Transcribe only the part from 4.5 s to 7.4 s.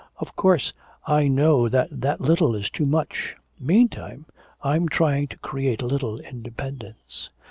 I'm trying to create a little independence.'